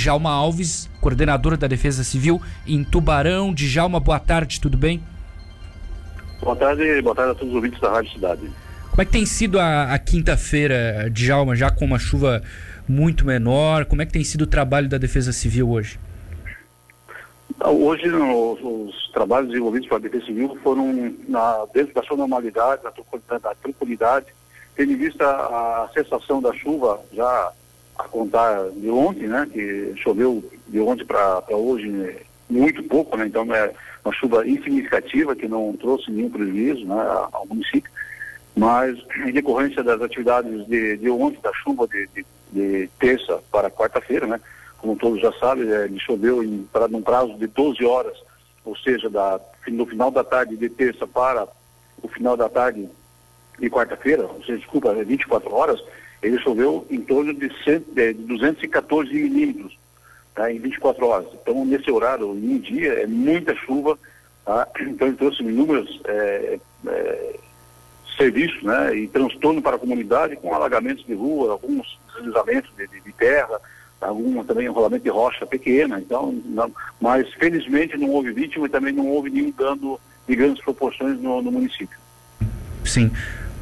Djalma 0.00 0.30
Alves, 0.30 0.88
coordenador 0.98 1.58
da 1.58 1.66
Defesa 1.66 2.02
Civil 2.02 2.40
em 2.66 2.82
Tubarão. 2.82 3.52
Djalma, 3.52 4.00
boa 4.00 4.18
tarde, 4.18 4.58
tudo 4.58 4.78
bem? 4.78 5.02
Boa 6.40 6.56
tarde, 6.56 7.02
boa 7.02 7.14
tarde 7.14 7.32
a 7.32 7.34
todos 7.34 7.50
os 7.50 7.54
ouvintes 7.54 7.78
da 7.80 7.90
Rádio 7.90 8.12
Cidade. 8.12 8.50
Como 8.88 9.02
é 9.02 9.04
que 9.04 9.12
tem 9.12 9.26
sido 9.26 9.60
a, 9.60 9.92
a 9.92 9.98
quinta-feira, 9.98 11.10
Djalma, 11.10 11.54
já 11.54 11.70
com 11.70 11.84
uma 11.84 11.98
chuva 11.98 12.42
muito 12.88 13.26
menor? 13.26 13.84
Como 13.84 14.00
é 14.00 14.06
que 14.06 14.12
tem 14.12 14.24
sido 14.24 14.42
o 14.42 14.46
trabalho 14.46 14.88
da 14.88 14.96
Defesa 14.96 15.34
Civil 15.34 15.68
hoje? 15.68 16.00
Hoje, 17.62 18.06
no, 18.06 18.86
os 18.88 19.10
trabalhos 19.12 19.50
desenvolvidos 19.50 19.86
pela 19.86 20.00
Defesa 20.00 20.24
Civil 20.24 20.58
foram 20.62 21.14
na, 21.28 21.66
dentro 21.74 21.92
da 21.92 22.02
sua 22.04 22.16
normalidade, 22.16 22.80
da, 22.82 23.38
da 23.38 23.54
tranquilidade, 23.54 24.28
tendo 24.74 24.92
em 24.92 24.96
vista 24.96 25.26
a, 25.26 25.84
a 25.84 25.88
cessação 25.92 26.40
da 26.40 26.54
chuva 26.54 26.98
já 27.12 27.52
a 28.00 28.08
contar 28.08 28.70
de 28.70 28.88
ontem, 28.90 29.26
né, 29.26 29.48
que 29.52 29.92
choveu 29.96 30.42
de 30.68 30.80
ontem 30.80 31.04
para 31.04 31.42
hoje 31.50 31.88
né, 31.88 32.16
muito 32.48 32.82
pouco, 32.84 33.16
né, 33.16 33.26
então 33.26 33.42
é 33.54 33.72
uma 34.04 34.14
chuva 34.14 34.46
insignificativa 34.46 35.36
que 35.36 35.46
não 35.46 35.74
trouxe 35.74 36.10
nenhum 36.10 36.30
prejuízo 36.30 36.86
né, 36.86 36.96
ao 37.32 37.46
município, 37.46 37.90
mas 38.56 38.98
em 39.26 39.32
decorrência 39.32 39.82
das 39.82 40.00
atividades 40.00 40.66
de, 40.66 40.96
de 40.96 41.10
ontem, 41.10 41.40
da 41.40 41.52
chuva 41.52 41.86
de, 41.86 42.08
de, 42.08 42.26
de 42.52 42.90
terça 42.98 43.40
para 43.50 43.70
quarta-feira, 43.70 44.26
né, 44.26 44.40
como 44.78 44.96
todos 44.96 45.20
já 45.20 45.32
sabem, 45.32 45.70
é, 45.70 45.88
choveu 45.98 46.42
em, 46.42 46.66
para, 46.72 46.88
num 46.88 47.02
prazo 47.02 47.34
de 47.34 47.46
12 47.46 47.84
horas, 47.84 48.16
ou 48.64 48.76
seja, 48.76 49.08
da, 49.10 49.40
no 49.68 49.86
final 49.86 50.10
da 50.10 50.24
tarde 50.24 50.56
de 50.56 50.68
terça 50.68 51.06
para 51.06 51.46
o 52.02 52.08
final 52.08 52.36
da 52.36 52.48
tarde 52.48 52.88
de 53.58 53.70
quarta-feira, 53.70 54.22
ou 54.22 54.42
seja, 54.42 54.58
desculpa, 54.58 54.94
24 54.94 55.48
é 55.48 55.52
horas, 55.52 55.84
ele 56.22 56.38
choveu 56.40 56.86
em 56.90 57.00
torno 57.00 57.32
de, 57.32 57.50
100, 57.64 57.84
de 57.94 58.12
214 58.14 59.12
milímetros 59.12 59.78
tá, 60.34 60.52
em 60.52 60.58
24 60.58 61.06
horas. 61.06 61.26
Então, 61.34 61.64
nesse 61.64 61.90
horário, 61.90 62.34
em 62.34 62.54
um 62.54 62.58
dia, 62.58 63.02
é 63.02 63.06
muita 63.06 63.54
chuva. 63.54 63.98
Tá? 64.44 64.66
Então, 64.80 65.08
ele 65.08 65.16
trouxe 65.16 65.42
inúmeros 65.42 66.00
é, 66.04 66.58
é, 66.86 67.36
serviços 68.16 68.62
né, 68.62 68.96
e 68.96 69.08
transtorno 69.08 69.62
para 69.62 69.76
a 69.76 69.78
comunidade, 69.78 70.36
com 70.36 70.54
alagamentos 70.54 71.04
de 71.04 71.14
rua, 71.14 71.52
alguns 71.52 71.98
deslizamentos 72.14 72.70
de, 72.76 72.86
de, 72.86 73.00
de 73.00 73.12
terra, 73.12 73.58
algum 74.00 74.42
também 74.44 74.66
enrolamento 74.66 75.04
de 75.04 75.10
rocha 75.10 75.46
pequena. 75.46 75.98
Então, 75.98 76.32
não, 76.44 76.70
mas 77.00 77.32
felizmente 77.34 77.96
não 77.96 78.10
houve 78.10 78.32
vítima 78.32 78.66
e 78.66 78.70
também 78.70 78.92
não 78.92 79.08
houve 79.08 79.30
nenhum 79.30 79.50
dano 79.52 79.98
de 80.28 80.36
grandes 80.36 80.62
proporções 80.62 81.18
no, 81.18 81.40
no 81.40 81.50
município. 81.50 81.98
Sim. 82.84 83.10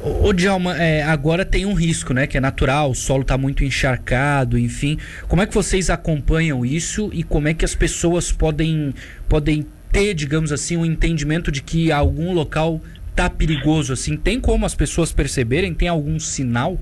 Ô, 0.01 0.31
Djalma, 0.31 0.81
é, 0.81 1.03
agora 1.03 1.43
tem 1.43 1.65
um 1.65 1.73
risco, 1.73 2.13
né? 2.13 2.25
Que 2.25 2.37
é 2.37 2.39
natural, 2.39 2.91
o 2.91 2.95
solo 2.95 3.23
está 3.23 3.37
muito 3.37 3.65
encharcado, 3.65 4.57
enfim. 4.57 4.97
Como 5.27 5.41
é 5.41 5.45
que 5.45 5.53
vocês 5.53 5.89
acompanham 5.89 6.65
isso 6.65 7.09
e 7.11 7.21
como 7.21 7.49
é 7.49 7.53
que 7.53 7.65
as 7.65 7.75
pessoas 7.75 8.31
podem, 8.31 8.93
podem 9.27 9.65
ter, 9.91 10.13
digamos 10.13 10.53
assim, 10.53 10.77
um 10.77 10.85
entendimento 10.85 11.51
de 11.51 11.61
que 11.61 11.91
algum 11.91 12.33
local 12.33 12.79
tá 13.13 13.29
perigoso, 13.29 13.91
assim? 13.91 14.15
Tem 14.15 14.39
como 14.39 14.65
as 14.65 14.73
pessoas 14.73 15.11
perceberem? 15.11 15.73
Tem 15.73 15.89
algum 15.89 16.17
sinal? 16.17 16.77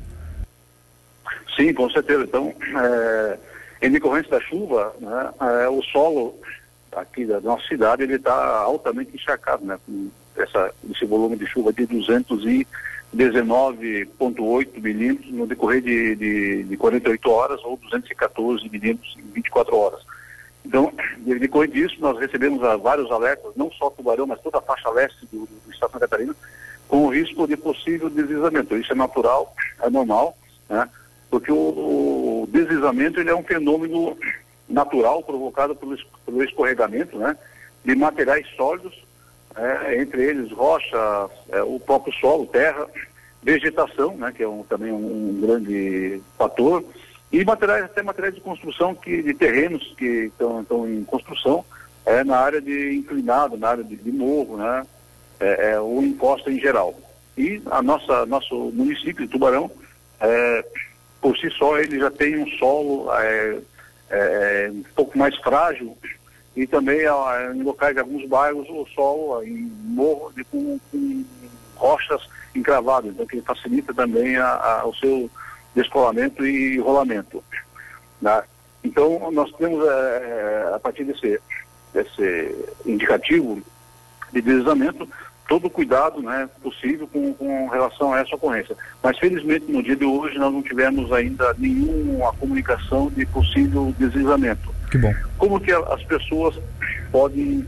Sim, 1.55 1.73
com 1.73 1.89
certeza. 1.89 2.23
Então, 2.23 2.53
é, 2.61 3.37
em 3.81 3.91
decorrência 3.91 4.29
da 4.29 4.41
chuva, 4.41 4.93
né, 5.01 5.29
é, 5.63 5.67
o 5.67 5.81
solo 5.81 6.39
aqui 6.95 7.25
da 7.25 7.41
nossa 7.41 7.67
cidade, 7.67 8.03
ele 8.03 8.15
está 8.15 8.33
altamente 8.59 9.15
encharcado, 9.15 9.65
né? 9.65 9.77
Com 9.85 10.11
essa, 10.35 10.71
esse 10.91 11.05
volume 11.05 11.35
de 11.35 11.47
chuva 11.47 11.73
de 11.73 11.85
200 11.87 12.45
e 12.45 12.67
19,8 13.15 14.81
milímetros 14.81 15.31
no 15.31 15.47
decorrer 15.47 15.81
de, 15.81 16.15
de, 16.15 16.63
de 16.63 16.77
48 16.77 17.31
horas 17.31 17.63
ou 17.63 17.77
214 17.77 18.69
milímetros 18.69 19.15
em 19.17 19.31
24 19.31 19.75
horas. 19.75 20.01
Então, 20.65 20.91
decorrer 21.39 21.69
disso, 21.69 21.95
nós 21.99 22.19
recebemos 22.19 22.61
uh, 22.61 22.77
vários 22.77 23.09
alertas, 23.11 23.55
não 23.55 23.71
só 23.71 23.89
Tubarão, 23.89 24.27
mas 24.27 24.41
toda 24.41 24.57
a 24.57 24.61
faixa 24.61 24.89
leste 24.89 25.25
do, 25.31 25.47
do 25.47 25.71
estado 25.71 25.89
de 25.89 25.93
Santa 25.93 25.99
Catarina, 25.99 26.35
com 26.87 27.05
o 27.05 27.09
risco 27.09 27.47
de 27.47 27.55
possível 27.55 28.09
deslizamento. 28.09 28.75
Isso 28.75 28.91
é 28.91 28.95
natural, 28.95 29.53
é 29.81 29.89
normal, 29.89 30.37
né? 30.69 30.89
porque 31.29 31.51
o, 31.51 31.55
o 32.43 32.49
deslizamento 32.51 33.19
ele 33.19 33.29
é 33.29 33.35
um 33.35 33.43
fenômeno 33.43 34.17
natural 34.67 35.23
provocado 35.23 35.75
pelo, 35.75 35.97
pelo 36.25 36.43
escorregamento 36.43 37.17
né? 37.17 37.37
de 37.83 37.95
materiais 37.95 38.47
sólidos 38.55 39.06
é, 39.57 39.99
entre 39.99 40.23
eles 40.23 40.51
rocha, 40.51 41.29
é, 41.49 41.61
o 41.61 41.79
próprio 41.79 42.13
solo, 42.13 42.45
terra, 42.45 42.87
vegetação, 43.41 44.15
né, 44.15 44.31
que 44.35 44.43
é 44.43 44.47
um, 44.47 44.63
também 44.63 44.91
um, 44.91 45.39
grande 45.41 46.21
fator, 46.37 46.83
e 47.31 47.43
materiais, 47.43 47.85
até 47.85 48.01
materiais 48.01 48.35
de 48.35 48.41
construção 48.41 48.95
que, 48.95 49.21
de 49.21 49.33
terrenos 49.33 49.93
que 49.97 50.31
estão 50.31 50.87
em 50.87 51.03
construção 51.03 51.65
é, 52.05 52.23
na 52.23 52.37
área 52.37 52.61
de 52.61 52.95
inclinado, 52.95 53.57
na 53.57 53.69
área 53.69 53.83
de, 53.83 53.95
de 53.95 54.11
morro, 54.11 54.57
né, 54.57 54.85
é, 55.39 55.71
é, 55.71 55.79
ou 55.79 56.01
encosta 56.03 56.51
em 56.51 56.59
geral. 56.59 56.95
E 57.37 57.61
a 57.69 57.81
nossa, 57.81 58.25
nosso 58.25 58.55
município 58.73 59.25
de 59.25 59.31
Tubarão, 59.31 59.69
é, 60.19 60.65
por 61.21 61.37
si 61.37 61.49
só, 61.51 61.77
ele 61.77 61.99
já 61.99 62.09
tem 62.09 62.37
um 62.37 62.47
solo 62.57 63.07
é, 64.09 64.69
um 64.71 64.83
pouco 64.95 65.17
mais 65.17 65.35
frágil 65.37 65.97
e 66.57 66.65
também 66.65 67.01
em 67.55 67.61
locais 67.61 67.93
de 67.93 67.99
alguns 67.99 68.27
bairros 68.27 68.67
o 68.67 68.83
sol 68.95 69.43
em 69.43 69.71
morro 69.83 70.33
de, 70.35 70.43
com, 70.43 70.79
com, 70.91 71.23
rochas 71.75 72.27
encravadas, 72.55 73.11
então 73.11 73.27
que 73.27 73.39
facilita 73.41 73.93
também 73.93 74.35
a, 74.37 74.47
a, 74.47 74.87
o 74.87 74.95
seu 74.95 75.29
descolamento 75.75 76.43
e 76.43 76.79
rolamento. 76.79 77.43
Né? 78.19 78.41
Então 78.83 79.29
nós 79.31 79.51
temos 79.51 79.87
é, 79.87 80.71
a 80.73 80.79
partir 80.79 81.03
desse, 81.03 81.39
desse 81.93 82.55
indicativo 82.83 83.61
de 84.33 84.41
deslizamento 84.41 85.07
todo 85.47 85.67
o 85.67 85.69
cuidado 85.69 86.23
né, 86.23 86.49
possível 86.63 87.07
com, 87.07 87.35
com 87.35 87.67
relação 87.67 88.13
a 88.13 88.19
essa 88.19 88.35
ocorrência. 88.35 88.75
Mas 89.03 89.19
felizmente 89.19 89.71
no 89.71 89.83
dia 89.83 89.95
de 89.95 90.05
hoje 90.05 90.39
nós 90.39 90.51
não 90.51 90.63
tivemos 90.63 91.13
ainda 91.13 91.53
nenhuma 91.59 92.33
comunicação 92.33 93.11
de 93.11 93.27
possível 93.27 93.93
deslizamento. 93.99 94.75
Que 94.89 94.97
bom. 94.97 95.13
Como 95.37 95.59
que 95.59 95.71
as 95.71 96.03
pessoas 96.03 96.55
podem 97.11 97.67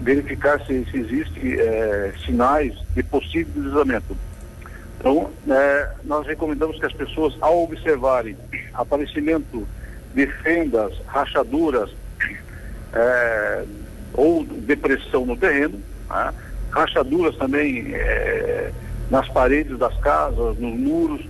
verificar 0.00 0.60
se, 0.64 0.84
se 0.90 0.96
existem 0.98 1.54
é, 1.54 2.12
sinais 2.24 2.74
de 2.94 3.02
possível 3.02 3.52
deslizamento? 3.54 4.16
Então, 4.98 5.30
é, 5.48 5.90
nós 6.04 6.26
recomendamos 6.26 6.78
que 6.78 6.86
as 6.86 6.92
pessoas, 6.92 7.36
ao 7.40 7.62
observarem 7.62 8.36
aparecimento 8.74 9.66
de 10.14 10.26
fendas, 10.26 10.92
rachaduras 11.06 11.90
é, 12.92 13.64
ou 14.14 14.44
depressão 14.44 15.24
no 15.24 15.36
terreno, 15.36 15.80
né? 16.08 16.34
rachaduras 16.70 17.36
também 17.36 17.94
é, 17.94 18.72
nas 19.10 19.28
paredes 19.28 19.78
das 19.78 19.96
casas, 19.98 20.58
nos 20.58 20.78
muros, 20.78 21.24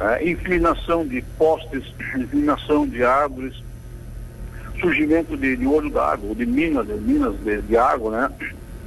é, 0.00 0.28
inclinação 0.28 1.06
de 1.06 1.22
postes, 1.38 1.84
inclinação 2.16 2.86
de 2.86 3.02
árvores, 3.04 3.54
surgimento 4.84 5.36
de, 5.36 5.56
de 5.56 5.66
olho 5.66 5.90
d'água, 5.90 6.34
de 6.34 6.44
minas, 6.44 6.86
de 6.86 6.94
minas 6.94 7.34
de, 7.40 7.62
de 7.62 7.76
água, 7.76 8.10
né? 8.10 8.30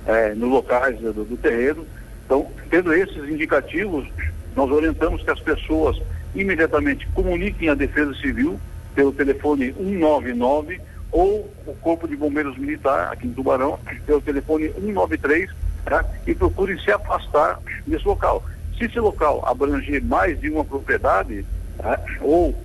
É, 0.06 0.34
nos 0.36 0.50
locais 0.50 0.98
do, 1.00 1.12
do 1.12 1.38
terreno. 1.38 1.86
Então, 2.26 2.48
tendo 2.70 2.94
esses 2.94 3.30
indicativos, 3.30 4.08
nós 4.56 4.72
orientamos 4.72 5.24
que 5.24 5.32
as 5.32 5.40
pessoas 5.40 6.00
imediatamente 6.36 7.08
comuniquem 7.14 7.70
a 7.70 7.74
Defesa 7.74 8.14
Civil 8.16 8.60
pelo 8.96 9.12
telefone 9.12 9.74
199 9.74 10.80
ou 11.12 11.50
o 11.66 11.74
Corpo 11.82 12.08
de 12.08 12.16
Bombeiros 12.16 12.58
Militar 12.58 13.12
aqui 13.12 13.28
em 13.28 13.34
Tubarão 13.34 13.80
pelo 14.06 14.22
telefone 14.22 14.72
193 14.74 15.50
tá? 15.86 16.06
e 16.26 16.36
procurem 16.36 16.78
se 16.80 16.92
afastar 16.92 17.60
desse 17.86 18.06
local. 18.06 18.44
Se 18.78 18.86
esse 18.86 19.00
local 19.00 19.44
abranger 19.48 20.04
mais 20.04 20.40
de 20.40 20.50
uma 20.50 20.64
propriedade 20.64 21.46
tá? 21.78 22.00
ou 22.22 22.56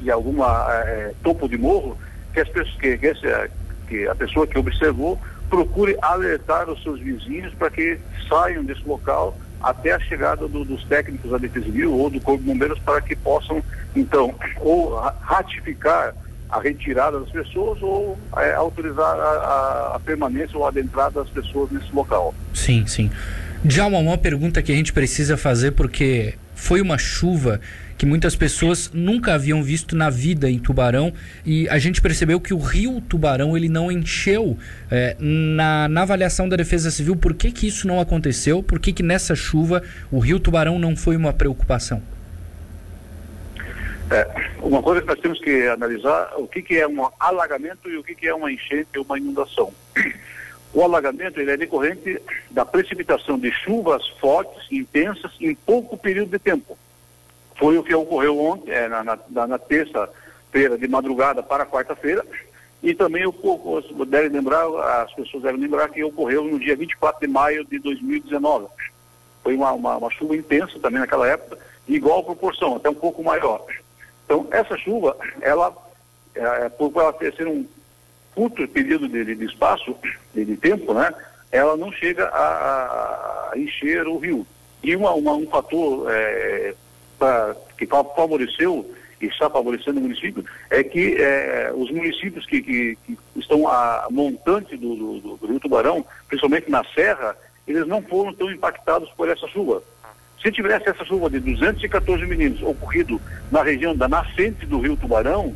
de 0.00 0.10
alguma 0.10 0.66
é, 0.72 1.12
topo 1.22 1.48
de 1.48 1.56
morro, 1.56 1.96
que, 2.32 2.40
as 2.40 2.48
pessoas, 2.48 2.76
que, 2.76 2.98
que, 2.98 3.06
essa, 3.06 3.50
que 3.88 4.06
a 4.06 4.14
pessoa 4.14 4.46
que 4.46 4.58
observou 4.58 5.18
procure 5.48 5.96
alertar 6.00 6.70
os 6.70 6.82
seus 6.82 7.00
vizinhos 7.00 7.52
para 7.54 7.70
que 7.70 7.98
saiam 8.28 8.64
desse 8.64 8.86
local 8.86 9.36
até 9.62 9.92
a 9.92 10.00
chegada 10.00 10.48
do, 10.48 10.64
dos 10.64 10.84
técnicos 10.84 11.30
da 11.30 11.38
Defesa 11.38 11.66
Civil 11.66 11.92
ou 11.92 12.08
do 12.08 12.20
Corpo 12.20 12.42
de 12.42 12.48
Bombeiros 12.48 12.78
para 12.78 13.00
que 13.00 13.14
possam, 13.14 13.62
então, 13.94 14.34
ou 14.60 14.94
ratificar 15.20 16.14
a 16.48 16.60
retirada 16.60 17.20
das 17.20 17.30
pessoas 17.30 17.80
ou 17.82 18.18
é, 18.36 18.54
autorizar 18.54 19.16
a, 19.18 19.92
a, 19.96 20.00
permanência 20.00 20.56
ou 20.58 20.66
a 20.66 20.72
entrada 20.80 21.22
das 21.22 21.30
pessoas 21.30 21.70
nesse 21.70 21.92
local. 21.94 22.34
Sim, 22.54 22.86
sim. 22.86 23.10
Já 23.64 23.86
uma, 23.86 23.98
uma 23.98 24.18
pergunta 24.18 24.62
que 24.62 24.72
a 24.72 24.74
gente 24.74 24.92
precisa 24.92 25.36
fazer 25.36 25.72
porque 25.72 26.34
foi 26.54 26.80
uma 26.80 26.98
chuva 26.98 27.60
que 28.00 28.06
muitas 28.06 28.34
pessoas 28.34 28.90
nunca 28.94 29.34
haviam 29.34 29.62
visto 29.62 29.94
na 29.94 30.08
vida 30.08 30.48
em 30.48 30.58
Tubarão 30.58 31.12
e 31.44 31.68
a 31.68 31.78
gente 31.78 32.00
percebeu 32.00 32.40
que 32.40 32.54
o 32.54 32.58
rio 32.58 32.98
Tubarão 32.98 33.54
ele 33.54 33.68
não 33.68 33.92
encheu 33.92 34.56
é, 34.90 35.14
na, 35.20 35.86
na, 35.86 36.00
avaliação 36.00 36.48
da 36.48 36.56
Defesa 36.56 36.90
Civil. 36.90 37.14
Por 37.14 37.34
que, 37.34 37.52
que 37.52 37.66
isso 37.66 37.86
não 37.86 38.00
aconteceu? 38.00 38.62
Por 38.62 38.80
que, 38.80 38.94
que 38.94 39.02
nessa 39.02 39.34
chuva 39.34 39.82
o 40.10 40.18
rio 40.18 40.40
Tubarão 40.40 40.78
não 40.78 40.96
foi 40.96 41.14
uma 41.14 41.30
preocupação? 41.34 42.02
É, 44.10 44.26
uma 44.62 44.82
coisa 44.82 45.02
que 45.02 45.06
nós 45.06 45.20
temos 45.20 45.38
que 45.38 45.66
analisar 45.68 46.32
o 46.38 46.48
que, 46.48 46.62
que 46.62 46.78
é 46.78 46.88
um 46.88 47.06
alagamento 47.20 47.90
e 47.90 47.98
o 47.98 48.02
que, 48.02 48.14
que 48.14 48.26
é 48.26 48.34
uma 48.34 48.50
enchente 48.50 48.96
ou 48.96 49.04
uma 49.04 49.18
inundação. 49.18 49.74
O 50.72 50.82
alagamento 50.82 51.38
ele 51.38 51.50
é 51.50 51.56
decorrente 51.58 52.18
da 52.50 52.64
precipitação 52.64 53.38
de 53.38 53.52
chuvas 53.52 54.08
fortes, 54.20 54.72
intensas, 54.72 55.32
em 55.38 55.54
pouco 55.54 55.98
período 55.98 56.30
de 56.30 56.38
tempo. 56.38 56.78
Foi 57.60 57.76
o 57.76 57.84
que 57.84 57.94
ocorreu 57.94 58.40
ontem, 58.40 58.72
é, 58.72 58.88
na, 58.88 59.04
na, 59.04 59.46
na 59.46 59.58
terça-feira 59.58 60.78
de 60.78 60.88
madrugada 60.88 61.42
para 61.42 61.66
quarta-feira, 61.66 62.24
e 62.82 62.94
também 62.94 63.26
o 63.26 63.34
devem 64.06 64.30
lembrar, 64.30 64.64
as 65.02 65.12
pessoas 65.12 65.42
devem 65.42 65.60
lembrar 65.60 65.90
que 65.90 66.02
ocorreu 66.02 66.42
no 66.42 66.58
dia 66.58 66.74
24 66.74 67.20
de 67.20 67.30
maio 67.30 67.62
de 67.66 67.78
2019. 67.78 68.66
Foi 69.42 69.54
uma, 69.54 69.72
uma, 69.72 69.98
uma 69.98 70.10
chuva 70.10 70.34
intensa 70.34 70.78
também 70.80 71.00
naquela 71.00 71.28
época, 71.28 71.58
igual 71.86 72.24
proporção, 72.24 72.76
até 72.76 72.88
um 72.88 72.94
pouco 72.94 73.22
maior. 73.22 73.62
Então, 74.24 74.48
essa 74.50 74.78
chuva, 74.78 75.14
ela, 75.42 75.76
é, 76.34 76.70
por 76.70 76.90
ela 76.96 77.12
ter 77.12 77.34
ser 77.34 77.46
um 77.46 77.66
curto 78.34 78.66
período 78.68 79.06
de, 79.06 79.34
de 79.34 79.44
espaço, 79.44 79.94
de, 80.32 80.46
de, 80.46 80.56
tempo, 80.56 80.94
né, 80.94 81.12
ela 81.52 81.76
não 81.76 81.92
chega 81.92 82.24
a, 82.28 83.50
a 83.52 83.58
encher 83.58 84.06
o 84.06 84.16
rio. 84.16 84.46
E 84.82 84.96
uma, 84.96 85.12
uma, 85.12 85.34
um 85.34 85.46
fator 85.46 86.10
é, 86.10 86.74
pra, 87.20 87.54
que 87.76 87.86
favoreceu 87.86 88.90
e 89.20 89.26
está 89.26 89.50
favorecendo 89.50 90.00
o 90.00 90.02
município 90.02 90.42
é 90.70 90.82
que 90.82 91.16
é, 91.20 91.70
os 91.74 91.90
municípios 91.90 92.46
que, 92.46 92.62
que, 92.62 92.98
que, 93.04 93.18
estão 93.36 93.68
a 93.68 94.08
montante 94.10 94.76
do, 94.78 94.96
do, 94.96 95.36
do, 95.36 95.46
Rio 95.46 95.60
Tubarão, 95.60 96.04
principalmente 96.26 96.70
na 96.70 96.82
Serra, 96.94 97.36
eles 97.68 97.86
não 97.86 98.02
foram 98.02 98.32
tão 98.32 98.50
impactados 98.50 99.10
por 99.10 99.28
essa 99.28 99.46
chuva. 99.48 99.82
Se 100.42 100.50
tivesse 100.50 100.88
essa 100.88 101.04
chuva 101.04 101.28
de 101.28 101.38
214 101.38 102.24
milímetros 102.24 102.66
ocorrido 102.66 103.20
na 103.52 103.62
região 103.62 103.94
da 103.94 104.08
nascente 104.08 104.64
do 104.64 104.80
Rio 104.80 104.96
Tubarão, 104.96 105.54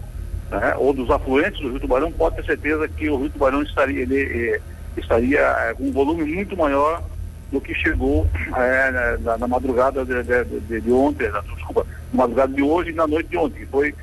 né, 0.51 0.75
ou 0.77 0.93
dos 0.93 1.11
afluentes 1.11 1.63
do 1.63 1.71
Rio 1.71 1.81
Tubarão, 1.81 2.13
pode 2.13 2.37
ter 2.37 2.45
certeza 2.45 2.87
que 2.87 3.09
o 3.09 3.17
Rio 3.17 3.31
Tubarão 3.31 3.63
estaria, 3.63 4.03
ele, 4.03 4.51
eh, 4.51 4.61
estaria 4.99 5.41
eh, 5.41 5.75
com 5.75 5.85
um 5.85 5.93
volume 5.93 6.25
muito 6.25 6.55
maior 6.55 7.03
do 7.55 7.61
que 7.61 7.75
chegou 7.75 8.27
eh, 8.57 9.19
na, 9.21 9.39
na, 9.39 9.49
madrugada 9.49 10.05
de, 10.05 10.23
de, 10.23 10.81
de, 10.81 10.93
ontem, 10.93 11.31
na, 11.31 11.41
desculpa, 11.41 11.87
na 12.13 12.23
madrugada 12.23 12.53
de 12.53 12.63
hoje 12.63 12.91
e 12.91 12.95
na 12.95 13.07
noite 13.07 13.31
de 13.31 13.37
ontem, 13.37 13.61
que 13.61 13.67
foi 13.67 13.95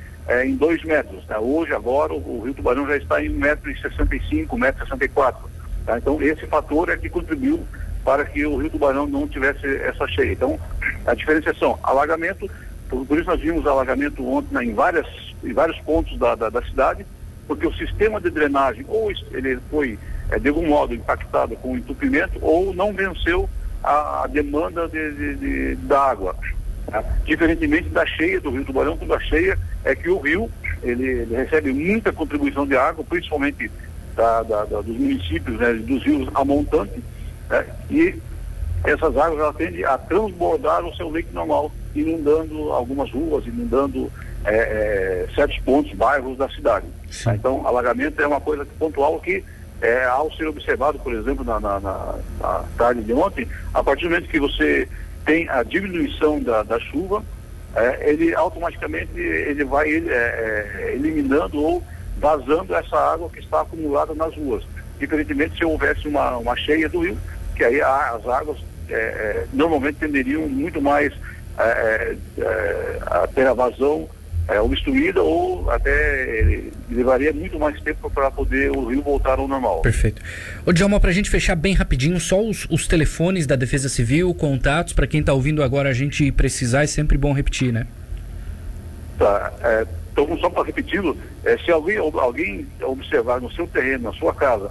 em 0.44 0.56
dois 0.56 0.82
metros. 0.82 1.24
Né? 1.26 1.36
Hoje, 1.38 1.72
agora, 1.72 2.12
o, 2.12 2.16
o, 2.16 2.42
Rio 2.44 2.54
Tubarão 2.54 2.86
já 2.86 2.96
está 2.96 3.22
em 3.22 3.28
1,65m, 3.38 4.46
1,64m. 4.48 5.34
Tá? 5.84 5.98
Então, 5.98 6.20
esse 6.22 6.46
fator 6.46 6.88
é 6.88 6.96
que 6.96 7.08
contribuiu 7.08 7.60
para 8.04 8.24
que 8.24 8.44
o 8.44 8.56
Rio 8.56 8.70
Tubarão 8.70 9.06
não 9.06 9.28
tivesse 9.28 9.66
essa 9.76 10.06
cheia. 10.08 10.32
Então, 10.32 10.58
a 11.06 11.14
diferenciação, 11.14 11.78
alagamento, 11.82 12.50
por, 12.88 13.06
por 13.06 13.18
isso 13.18 13.28
nós 13.28 13.40
vimos 13.40 13.66
alagamento 13.66 14.26
ontem 14.26 14.54
né, 14.54 14.64
em, 14.64 14.74
várias, 14.74 15.06
em 15.42 15.52
vários 15.52 15.78
pontos 15.80 16.18
da, 16.18 16.34
da, 16.34 16.50
da, 16.50 16.62
cidade, 16.62 17.06
porque 17.46 17.66
o 17.66 17.74
sistema 17.74 18.20
de 18.20 18.30
drenagem 18.30 18.84
ou 18.88 19.10
ele 19.32 19.58
foi, 19.70 19.98
é, 20.30 20.38
de 20.38 20.48
algum 20.48 20.66
modo, 20.66 20.94
impactado 20.94 21.56
com 21.56 21.72
o 21.72 21.76
entupimento 21.76 22.38
ou 22.40 22.72
não 22.72 22.92
venceu 22.92 23.48
a, 23.82 24.26
demanda 24.30 24.88
de, 24.88 25.12
de, 25.12 25.34
de, 25.34 25.74
da 25.86 26.00
água. 26.00 26.36
Tá? 26.86 27.02
Diferentemente 27.24 27.88
da 27.88 28.06
cheia 28.06 28.40
do 28.40 28.50
Rio 28.50 28.64
Tubarão, 28.64 28.96
quando 28.96 29.14
a 29.14 29.20
cheia 29.20 29.58
é 29.84 29.94
que 29.94 30.08
o 30.08 30.18
rio 30.18 30.50
ele, 30.82 31.04
ele 31.04 31.36
recebe 31.36 31.72
muita 31.72 32.12
contribuição 32.12 32.66
de 32.66 32.76
água, 32.76 33.04
principalmente 33.04 33.70
da, 34.14 34.42
da, 34.42 34.64
da, 34.64 34.80
dos 34.80 34.96
municípios, 34.96 35.58
né, 35.58 35.72
dos 35.74 36.02
rios 36.02 36.28
a 36.34 36.44
montante, 36.44 37.02
né? 37.48 37.64
E 37.90 38.14
essas 38.84 39.16
águas 39.16 39.38
ela 39.38 39.52
tendem 39.52 39.84
a 39.84 39.96
transbordar 39.96 40.84
o 40.84 40.94
seu 40.96 41.08
leito 41.08 41.32
normal, 41.32 41.70
inundando 41.94 42.72
algumas 42.72 43.10
ruas, 43.10 43.46
inundando 43.46 44.10
é, 44.44 44.54
é, 44.54 45.34
certos 45.34 45.58
pontos, 45.60 45.92
bairros 45.92 46.36
da 46.36 46.48
cidade. 46.48 46.86
Tá? 47.22 47.34
Então, 47.34 47.66
alagamento 47.66 48.20
é 48.20 48.26
uma 48.26 48.40
coisa 48.40 48.66
pontual 48.78 49.20
que, 49.20 49.44
é, 49.80 50.04
ao 50.04 50.32
ser 50.32 50.46
observado, 50.46 50.98
por 50.98 51.12
exemplo, 51.12 51.44
na, 51.44 51.60
na, 51.60 51.80
na, 51.80 52.14
na, 52.40 52.64
tarde 52.76 53.02
de 53.02 53.12
ontem, 53.12 53.46
a 53.72 53.82
partir 53.82 54.04
do 54.04 54.10
momento 54.10 54.28
que 54.28 54.40
você 54.40 54.88
tem 55.24 55.48
a 55.48 55.62
diminuição 55.62 56.40
da, 56.40 56.62
da 56.62 56.78
chuva, 56.80 57.22
é, 57.74 58.10
ele 58.10 58.34
automaticamente 58.34 59.18
ele 59.18 59.64
vai 59.64 59.88
é, 59.88 60.00
é, 60.08 60.92
eliminando 60.94 61.62
ou 61.62 61.82
vazando 62.18 62.74
essa 62.74 62.96
água 62.96 63.30
que 63.30 63.40
está 63.40 63.62
acumulada 63.62 64.14
nas 64.14 64.34
ruas. 64.36 64.62
Diferentemente 64.98 65.56
se 65.56 65.64
houvesse 65.64 66.06
uma, 66.06 66.36
uma 66.36 66.56
cheia 66.56 66.88
do 66.88 67.00
rio, 67.00 67.18
que 67.56 67.64
aí 67.64 67.80
as 67.80 68.26
águas 68.26 68.58
é, 68.88 69.46
normalmente 69.52 69.96
tenderiam 69.96 70.48
muito 70.48 70.80
mais 70.80 71.12
é, 71.58 72.16
é, 72.38 72.42
é 72.42 72.98
a 73.06 73.26
ter 73.26 73.46
a 73.46 73.54
vazão 73.54 74.08
é, 74.48 74.60
obstruída 74.60 75.22
ou 75.22 75.70
até 75.70 76.62
levaria 76.90 77.32
muito 77.32 77.58
mais 77.58 77.80
tempo 77.80 78.10
para 78.10 78.30
poder 78.30 78.70
o 78.70 78.86
rio 78.86 79.02
voltar 79.02 79.38
ao 79.38 79.46
normal. 79.46 79.82
Perfeito. 79.82 80.20
Ô 80.66 80.72
Djalma, 80.72 80.98
para 80.98 81.10
a 81.10 81.12
gente 81.12 81.30
fechar 81.30 81.54
bem 81.54 81.74
rapidinho, 81.74 82.18
só 82.18 82.40
os, 82.40 82.66
os 82.70 82.86
telefones 82.86 83.46
da 83.46 83.56
Defesa 83.56 83.88
Civil, 83.88 84.34
contatos, 84.34 84.92
para 84.92 85.06
quem 85.06 85.20
está 85.20 85.32
ouvindo 85.32 85.62
agora 85.62 85.90
a 85.90 85.94
gente 85.94 86.30
precisar, 86.32 86.82
é 86.82 86.86
sempre 86.86 87.16
bom 87.16 87.32
repetir, 87.32 87.72
né? 87.72 87.86
Tá. 89.18 89.52
então, 90.10 90.36
só 90.38 90.50
para 90.50 90.64
repeti-lo, 90.64 91.16
se 91.64 91.70
alguém, 91.70 91.98
alguém 91.98 92.66
observar 92.82 93.40
no 93.40 93.52
seu 93.52 93.68
terreno, 93.68 94.04
na 94.04 94.12
sua 94.14 94.34
casa, 94.34 94.70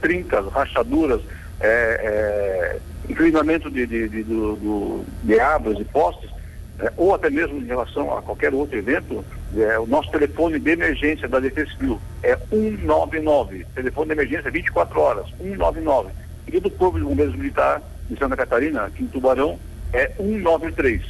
trincas, 0.00 0.46
rachaduras, 0.52 1.20
é, 1.62 1.68
é, 1.68 2.78
inclinamento 3.08 3.70
de, 3.70 3.86
de, 3.86 4.08
de, 4.08 4.22
do, 4.22 5.04
de 5.22 5.40
árvores 5.40 5.80
e 5.80 5.84
postes, 5.84 6.30
é, 6.78 6.92
ou 6.96 7.14
até 7.14 7.30
mesmo 7.30 7.58
em 7.58 7.66
relação 7.66 8.16
a 8.16 8.22
qualquer 8.22 8.52
outro 8.54 8.76
evento, 8.76 9.24
é, 9.56 9.78
o 9.78 9.86
nosso 9.86 10.10
telefone 10.10 10.58
de 10.58 10.70
emergência 10.70 11.28
da 11.28 11.38
Defesa 11.38 11.70
Civil 11.72 12.00
é 12.22 12.36
199. 12.36 13.66
Telefone 13.74 14.06
de 14.06 14.12
emergência 14.12 14.50
24 14.50 15.00
horas, 15.00 15.26
199. 15.38 16.10
E 16.48 16.60
do 16.60 16.70
Corpo 16.70 16.98
de 16.98 17.04
Bombeiros 17.04 17.34
Militar 17.34 17.82
de 18.08 18.18
Santa 18.18 18.36
Catarina, 18.36 18.84
aqui 18.84 19.04
em 19.04 19.06
Tubarão, 19.06 19.58
é 19.92 20.08
193. 20.16 21.02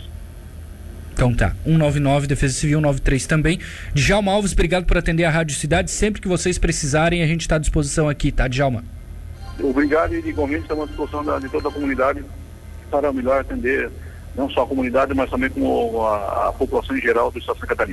Então 1.12 1.34
tá, 1.34 1.54
199, 1.64 2.26
Defesa 2.26 2.54
Civil 2.54 2.80
93 2.80 3.26
também. 3.26 3.60
Djalma 3.94 4.32
Alves, 4.32 4.52
obrigado 4.52 4.86
por 4.86 4.96
atender 4.96 5.24
a 5.24 5.30
Rádio 5.30 5.56
Cidade. 5.56 5.90
Sempre 5.90 6.20
que 6.20 6.28
vocês 6.28 6.58
precisarem, 6.58 7.22
a 7.22 7.26
gente 7.26 7.42
está 7.42 7.56
à 7.56 7.58
disposição 7.58 8.08
aqui, 8.08 8.32
tá, 8.32 8.48
Djalma? 8.48 8.82
Obrigado 9.60 10.14
e 10.14 10.28
igualmente 10.28 10.62
estamos 10.62 10.84
à 10.84 10.86
disposição 10.86 11.24
da, 11.24 11.38
de 11.38 11.48
toda 11.48 11.68
a 11.68 11.72
comunidade 11.72 12.24
para 12.90 13.12
melhor 13.12 13.40
atender 13.40 13.90
não 14.34 14.48
só 14.48 14.62
a 14.62 14.66
comunidade, 14.66 15.14
mas 15.14 15.30
também 15.30 15.50
com 15.50 16.06
a, 16.06 16.48
a 16.48 16.52
população 16.52 16.96
em 16.96 17.00
geral 17.00 17.30
do 17.30 17.38
Estado 17.38 17.56
de 17.56 17.60
Santa 17.60 17.74
Catarina. 17.74 17.90